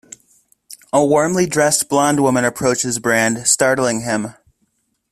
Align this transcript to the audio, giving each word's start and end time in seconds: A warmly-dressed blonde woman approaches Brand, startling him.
A 0.91 1.05
warmly-dressed 1.05 1.87
blonde 1.87 2.21
woman 2.21 2.43
approaches 2.43 2.97
Brand, 2.97 3.45
startling 3.45 4.01
him. 4.01 4.33